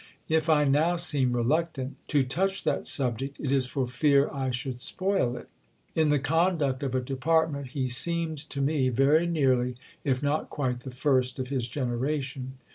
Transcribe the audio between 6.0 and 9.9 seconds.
the conduct of a department he seemed to me very nearly